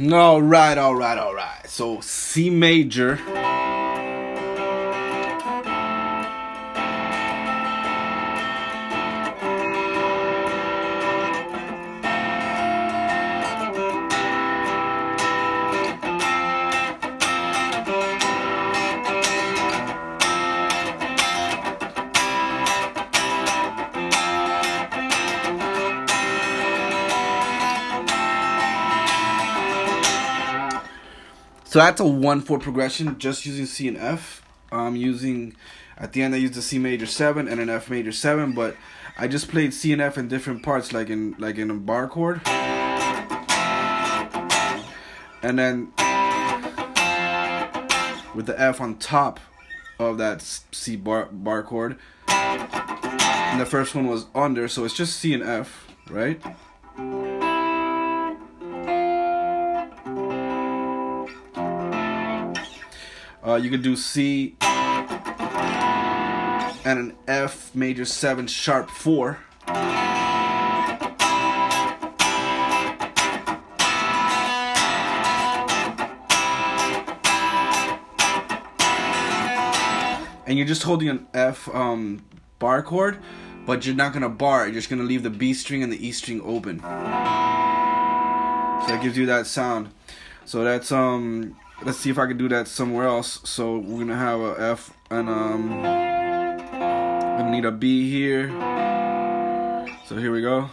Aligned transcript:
All 0.00 0.40
right, 0.40 0.78
all 0.78 0.94
right, 0.94 1.18
all 1.18 1.34
right. 1.34 1.68
So 1.68 2.00
C 2.00 2.50
major. 2.50 3.18
So 31.78 31.84
that's 31.84 32.00
a 32.00 32.04
one 32.04 32.40
four 32.40 32.58
progression, 32.58 33.20
just 33.20 33.46
using 33.46 33.64
C 33.64 33.86
and 33.86 33.96
F. 33.96 34.42
I'm 34.72 34.96
using 34.96 35.54
at 35.96 36.12
the 36.12 36.22
end 36.22 36.34
I 36.34 36.38
used 36.38 36.56
a 36.56 36.60
C 36.60 36.76
major 36.76 37.06
seven 37.06 37.46
and 37.46 37.60
an 37.60 37.70
F 37.70 37.88
major 37.88 38.10
seven, 38.10 38.50
but 38.50 38.74
I 39.16 39.28
just 39.28 39.46
played 39.48 39.72
C 39.72 39.92
and 39.92 40.02
F 40.02 40.18
in 40.18 40.26
different 40.26 40.64
parts, 40.64 40.92
like 40.92 41.08
in 41.08 41.36
like 41.38 41.56
in 41.56 41.70
a 41.70 41.74
bar 41.74 42.08
chord, 42.08 42.40
and 45.40 45.56
then 45.56 45.92
with 48.34 48.46
the 48.46 48.56
F 48.58 48.80
on 48.80 48.96
top 48.96 49.38
of 50.00 50.18
that 50.18 50.42
C 50.42 50.96
bar 50.96 51.26
bar 51.26 51.62
chord. 51.62 51.96
And 52.26 53.60
the 53.60 53.66
first 53.66 53.94
one 53.94 54.08
was 54.08 54.26
under, 54.34 54.66
so 54.66 54.84
it's 54.84 54.94
just 54.94 55.16
C 55.16 55.32
and 55.32 55.44
F, 55.44 55.86
right? 56.10 56.42
Uh, 63.48 63.56
you 63.56 63.70
can 63.70 63.80
do 63.80 63.96
C 63.96 64.56
and 64.60 65.08
an 66.84 67.16
F 67.26 67.74
major 67.74 68.04
7 68.04 68.46
sharp 68.46 68.90
4. 68.90 69.38
And 80.46 80.58
you're 80.58 80.66
just 80.66 80.82
holding 80.82 81.08
an 81.08 81.26
F 81.32 81.74
um, 81.74 82.22
bar 82.58 82.82
chord, 82.82 83.16
but 83.64 83.86
you're 83.86 83.94
not 83.94 84.12
gonna 84.12 84.28
bar. 84.28 84.66
You're 84.66 84.74
just 84.74 84.90
gonna 84.90 85.04
leave 85.04 85.22
the 85.22 85.30
B 85.30 85.54
string 85.54 85.82
and 85.82 85.90
the 85.90 86.06
E 86.06 86.12
string 86.12 86.42
open. 86.42 86.80
So 86.80 86.86
that 88.88 89.00
gives 89.02 89.16
you 89.16 89.24
that 89.24 89.46
sound. 89.46 89.88
So 90.44 90.64
that's 90.64 90.92
um 90.92 91.56
let's 91.82 91.98
see 91.98 92.10
if 92.10 92.18
I 92.18 92.26
can 92.26 92.36
do 92.36 92.48
that 92.48 92.68
somewhere 92.68 93.06
else. 93.06 93.40
So 93.44 93.78
we're 93.78 94.00
gonna 94.00 94.16
have 94.16 94.40
a 94.40 94.56
F 94.58 94.92
and 95.10 95.28
um 95.28 95.82
we 97.38 97.50
need 97.50 97.64
a 97.64 97.72
B 97.72 98.10
here. 98.10 98.48
So 100.06 100.16
here 100.16 100.32
we 100.32 100.42
go. 100.42 100.70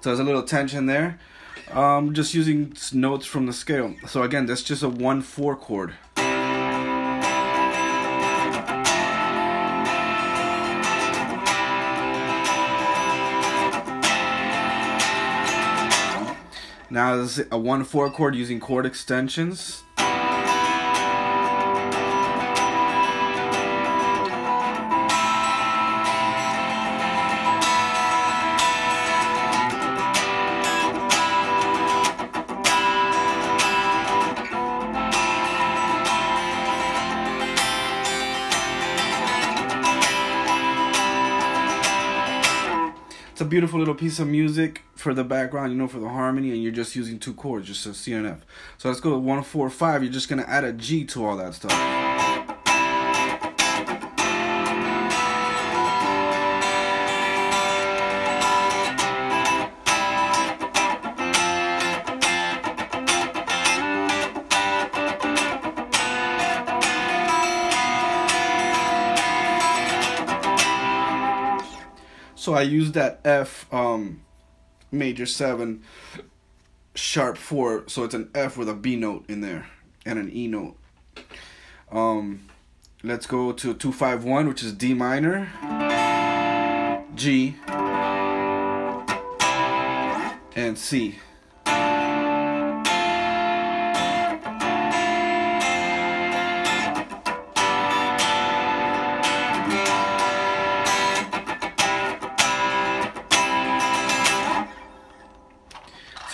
So 0.00 0.10
there's 0.10 0.20
a 0.20 0.24
little 0.24 0.42
tension 0.42 0.84
there. 0.84 1.18
Um, 1.74 2.14
just 2.14 2.34
using 2.34 2.72
notes 2.92 3.26
from 3.26 3.46
the 3.46 3.52
scale. 3.52 3.96
So 4.06 4.22
again, 4.22 4.46
that's 4.46 4.62
just 4.62 4.84
a 4.84 4.88
1-4 4.88 5.58
chord. 5.58 5.94
Now 16.90 17.16
this 17.16 17.38
is 17.38 17.46
a 17.46 17.58
1-4 17.58 18.12
chord 18.12 18.36
using 18.36 18.60
chord 18.60 18.86
extensions. 18.86 19.82
It's 43.34 43.40
a 43.40 43.44
beautiful 43.44 43.80
little 43.80 43.96
piece 43.96 44.20
of 44.20 44.28
music 44.28 44.82
for 44.94 45.12
the 45.12 45.24
background, 45.24 45.72
you 45.72 45.76
know, 45.76 45.88
for 45.88 45.98
the 45.98 46.08
harmony, 46.08 46.52
and 46.52 46.62
you're 46.62 46.70
just 46.70 46.94
using 46.94 47.18
two 47.18 47.34
chords, 47.34 47.66
just 47.66 47.84
a 47.84 47.92
C 47.92 48.12
and 48.12 48.28
F. 48.28 48.38
So 48.78 48.88
let's 48.88 49.00
go 49.00 49.10
to 49.10 49.18
one, 49.18 49.42
four, 49.42 49.68
five. 49.70 50.04
You're 50.04 50.12
just 50.12 50.28
gonna 50.28 50.44
add 50.46 50.62
a 50.62 50.72
G 50.72 51.04
to 51.06 51.26
all 51.26 51.36
that 51.38 51.54
stuff. 51.54 52.13
So 72.44 72.52
I 72.52 72.60
use 72.60 72.92
that 72.92 73.20
F 73.24 73.66
um, 73.72 74.20
major 74.92 75.24
seven 75.24 75.82
sharp 76.94 77.38
four, 77.38 77.84
so 77.86 78.04
it's 78.04 78.12
an 78.12 78.28
F 78.34 78.58
with 78.58 78.68
a 78.68 78.74
B 78.74 78.96
note 78.96 79.24
in 79.30 79.40
there 79.40 79.70
and 80.04 80.18
an 80.18 80.30
E 80.30 80.46
note. 80.46 80.76
Um, 81.90 82.46
let's 83.02 83.24
go 83.24 83.52
to 83.52 83.72
two 83.72 83.92
five 83.92 84.24
one, 84.24 84.46
which 84.46 84.62
is 84.62 84.74
D 84.74 84.92
minor, 84.92 85.48
G, 87.14 87.56
and 90.54 90.76
C. 90.76 91.20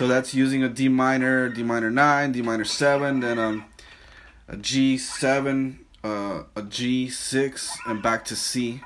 So 0.00 0.08
that's 0.08 0.32
using 0.32 0.62
a 0.62 0.68
D 0.70 0.88
minor, 0.88 1.50
D 1.50 1.62
minor 1.62 1.90
9, 1.90 2.32
D 2.32 2.40
minor 2.40 2.64
7, 2.64 3.20
then 3.20 3.38
um, 3.38 3.66
a 4.48 4.56
G7, 4.56 5.76
uh, 6.02 6.44
a 6.56 6.62
G6, 6.62 7.76
and 7.84 8.02
back 8.02 8.24
to 8.24 8.34
C. 8.34 8.80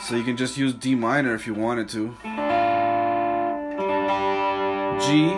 So 0.00 0.16
you 0.16 0.24
can 0.24 0.38
just 0.38 0.56
use 0.56 0.72
D 0.72 0.94
minor 0.94 1.34
if 1.34 1.46
you 1.46 1.52
wanted 1.52 1.90
to. 1.90 2.16
G 5.04 5.30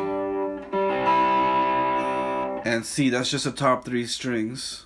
and 2.65 2.87
C, 2.87 3.11
that's 3.11 3.33
just 3.33 3.45
the 3.45 3.51
top 3.51 3.85
three 3.85 4.07
strings. 4.07 4.85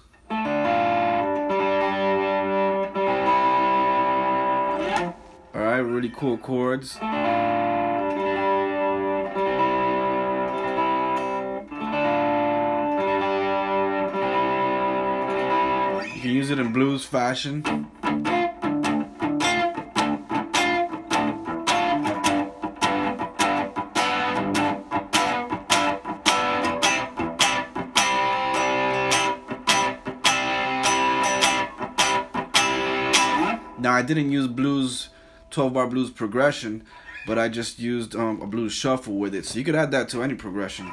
Alright, 5.55 5.85
really 5.85 6.09
cool 6.09 6.39
chords. 6.39 6.97
Can 16.31 16.37
use 16.37 16.51
it 16.51 16.61
in 16.61 16.73
blues 16.73 17.05
fashion. 17.05 17.61
Now 33.81 33.93
I 33.93 34.03
didn't 34.03 34.31
use 34.31 34.47
blues 34.47 35.09
12 35.51 35.73
bar 35.73 35.89
blues 35.89 36.11
progression, 36.11 36.85
but 37.27 37.41
I 37.41 37.49
just 37.49 37.81
used 37.81 38.15
um, 38.15 38.41
a 38.41 38.47
blues 38.47 38.73
shuffle 38.73 39.15
with 39.15 39.35
it. 39.35 39.47
So 39.47 39.59
you 39.59 39.65
could 39.65 39.75
add 39.75 39.91
that 39.91 40.09
to 40.11 40.23
any 40.23 40.37
progression. 40.37 40.93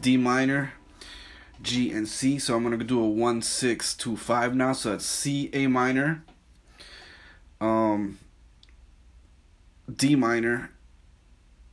D 0.00 0.16
minor, 0.16 0.72
G, 1.62 1.92
and 1.92 2.08
C. 2.08 2.38
So 2.38 2.56
I'm 2.56 2.62
gonna 2.62 2.78
do 2.78 3.00
a 3.00 3.08
one 3.08 3.42
six 3.42 3.94
two 3.94 4.16
five 4.16 4.54
now. 4.54 4.72
So 4.72 4.94
it's 4.94 5.06
C, 5.06 5.50
A 5.52 5.66
minor, 5.66 6.24
um, 7.60 8.18
D 9.92 10.14
minor, 10.14 10.70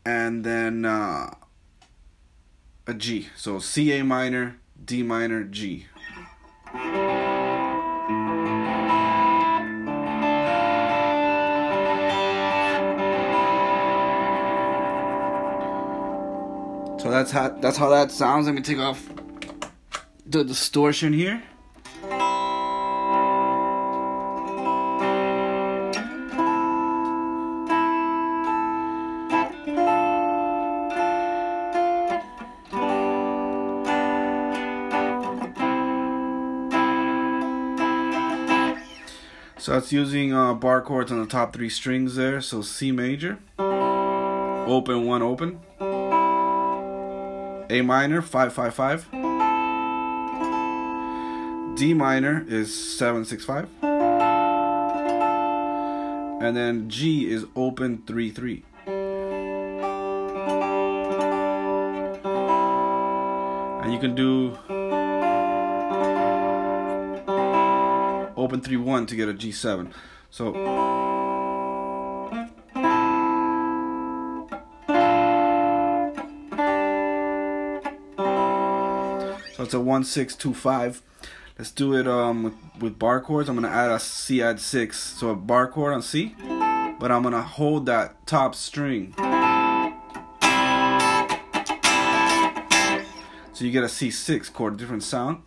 and 0.06 0.44
then 0.44 0.86
uh, 0.86 1.34
a 2.88 2.94
G. 2.94 3.30
So 3.36 3.60
C, 3.60 3.92
A 3.94 4.04
minor, 4.04 4.58
D 4.84 5.04
minor, 5.04 5.44
G. 5.44 5.88
that's 17.16 17.32
how 17.32 17.48
that's 17.48 17.78
how 17.78 17.90
that 17.90 18.12
sounds. 18.12 18.46
Let 18.46 18.56
me 18.56 18.62
take 18.62 18.78
off 18.78 19.10
the 20.26 20.44
distortion 20.44 21.14
here. 21.14 21.42
So 39.58 39.72
that's 39.72 39.92
using 39.92 40.32
uh, 40.32 40.54
bar 40.54 40.82
chords 40.82 41.12
on 41.12 41.22
the 41.22 41.26
top 41.26 41.54
three 41.54 41.70
strings 41.70 42.16
there. 42.16 42.42
So 42.42 42.62
C 42.62 42.92
major, 42.92 43.40
open 43.58 45.06
one 45.06 45.22
open. 45.24 45.60
A 47.70 47.82
minor, 47.82 48.22
555. 48.22 49.10
D 51.76 51.94
minor 51.96 52.46
is 52.48 52.74
765. 52.74 53.68
And 56.42 56.56
then 56.56 56.90
G 56.90 57.28
is 57.32 57.46
open 57.56 58.04
3 58.06 58.30
3. 58.30 58.64
And 63.84 63.94
you 63.94 64.00
can 64.00 64.14
do 64.14 64.58
open 68.38 68.62
3 68.62 68.78
1 68.78 69.06
to 69.08 69.16
get 69.16 69.28
a 69.28 69.34
G7. 69.34 69.92
So 70.30 70.54
So 79.56 79.64
it's 79.64 79.74
a 79.74 79.80
one 79.80 80.04
six 80.04 80.36
two 80.36 80.54
five. 80.54 81.02
Let's 81.58 81.72
do 81.72 81.94
it 81.96 82.06
um 82.10 82.44
with, 82.44 82.54
with 82.82 83.00
bar 83.00 83.22
chords. 83.22 83.48
I'm 83.48 83.56
gonna 83.56 83.70
add 83.70 83.90
a 83.90 84.00
C 84.00 84.42
add 84.42 84.60
six, 84.60 85.00
so 85.00 85.30
a 85.30 85.36
bar 85.36 85.70
chord 85.70 85.94
on 85.94 86.02
C, 86.02 86.36
but 87.00 87.10
I'm 87.10 87.24
gonna 87.24 87.42
hold 87.42 87.86
that 87.86 88.28
top 88.28 88.54
string. 88.54 89.14
So 93.54 93.64
you 93.64 93.72
get 93.72 93.86
a 93.86 93.88
C6 93.88 94.52
chord, 94.52 94.76
different 94.76 95.04
sound. 95.04 95.44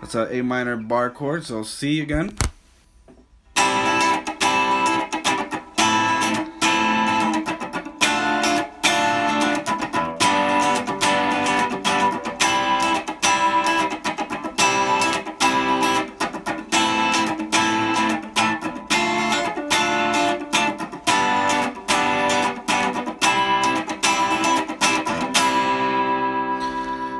That's 0.00 0.16
a 0.16 0.34
A 0.34 0.42
minor 0.42 0.76
bar 0.76 1.10
chord, 1.10 1.44
so 1.44 1.62
C 1.62 2.00
again. 2.00 2.36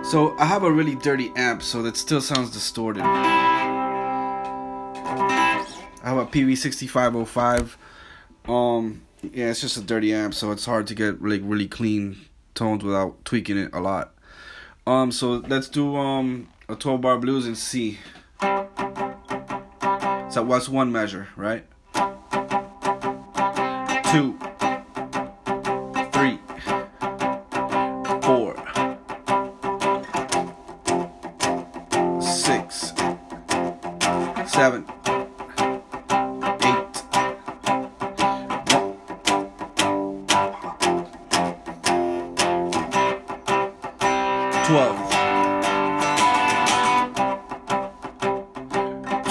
So 0.08 0.34
I 0.38 0.46
have 0.46 0.62
a 0.62 0.72
really 0.72 0.94
dirty 0.94 1.30
amp, 1.36 1.62
so 1.62 1.82
that 1.82 1.98
still 1.98 2.22
sounds 2.22 2.50
distorted. 2.50 3.02
I 3.02 3.12
have 6.02 6.16
a 6.16 6.24
Peavey 6.24 6.56
6505. 6.56 7.76
Um, 8.48 9.02
yeah, 9.22 9.50
it's 9.50 9.60
just 9.60 9.76
a 9.76 9.82
dirty 9.82 10.14
amp, 10.14 10.32
so 10.32 10.50
it's 10.50 10.64
hard 10.64 10.86
to 10.86 10.94
get 10.94 11.22
like 11.22 11.42
really 11.44 11.68
clean 11.68 12.16
tones 12.54 12.82
without 12.82 13.22
tweaking 13.26 13.58
it 13.58 13.68
a 13.74 13.80
lot. 13.80 14.14
Um, 14.86 15.12
so 15.12 15.44
let's 15.46 15.68
do 15.68 15.94
um 15.96 16.48
a 16.70 16.74
12 16.74 17.02
bar 17.02 17.18
blues 17.18 17.46
in 17.46 17.54
C. 17.54 17.98
So 20.30 20.42
what's 20.42 20.70
one 20.70 20.90
measure, 20.90 21.28
right? 21.36 21.66
Two, 24.10 24.38
seven, 34.58 34.84
eight, 36.64 36.94
twelve, 44.66 44.98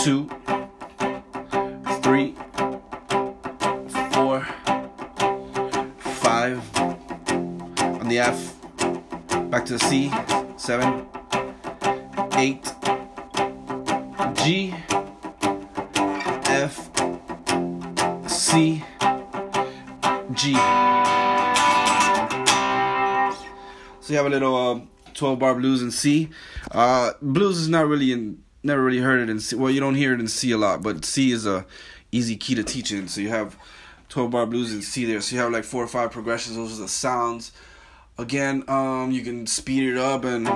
two, 0.02 0.30
three, 2.02 2.34
four, 4.14 4.48
five, 6.00 6.58
on 7.78 8.08
the 8.08 8.18
F, 8.18 8.56
back 9.52 9.66
to 9.66 9.74
the 9.74 9.80
C, 9.80 10.10
seven, 10.56 11.06
eight, 12.38 12.74
G, 14.36 14.74
C, 18.48 18.82
G. 20.32 20.54
So 24.00 24.14
you 24.14 24.16
have 24.16 24.26
a 24.26 24.30
little 24.30 24.56
uh, 24.56 24.80
12 25.16 25.38
bar 25.38 25.54
blues 25.56 25.82
in 25.82 25.92
C. 25.92 26.30
Uh, 26.72 27.12
blues 27.22 27.58
is 27.58 27.68
not 27.68 27.88
really 27.88 28.14
in, 28.14 28.42
never 28.64 28.82
really 28.82 29.00
heard 29.00 29.20
it 29.20 29.30
in 29.30 29.42
C. 29.42 29.58
Well, 29.58 29.70
you 29.70 29.82
don't 29.82 29.96
hear 29.96 30.14
it 30.14 30.22
in 30.22 30.30
C 30.30 30.52
a 30.52 30.58
lot, 30.58 30.82
but 30.82 31.04
C 31.04 31.34
is 31.34 31.46
a 31.46 31.66
easy 32.14 32.38
key 32.38 32.56
to 32.56 32.64
teach 32.64 32.94
in. 32.94 33.10
So 33.10 33.20
you 33.20 33.28
have 33.28 33.58
12 34.08 34.32
bar 34.32 34.46
blues 34.46 34.74
in 34.74 34.82
C 34.82 35.04
there. 35.04 35.20
So 35.20 35.36
you 35.36 35.42
have 35.42 35.52
like 35.52 35.66
four 35.66 35.84
or 35.84 35.88
five 35.88 36.12
progressions. 36.12 36.56
Those 36.56 36.80
are 36.80 36.84
the 36.84 36.88
sounds. 36.88 37.52
Again, 38.18 38.64
um, 38.70 39.12
you 39.12 39.24
can 39.24 39.46
speed 39.46 39.92
it 39.92 39.98
up 39.98 40.24
and 40.24 40.48